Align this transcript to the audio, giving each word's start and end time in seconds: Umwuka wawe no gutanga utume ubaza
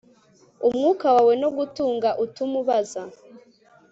Umwuka 0.67 1.05
wawe 1.15 1.33
no 1.41 1.49
gutanga 1.57 2.09
utume 2.23 2.55
ubaza 2.61 3.01